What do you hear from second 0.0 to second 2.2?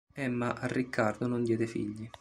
Emma a Riccardo non diede figli.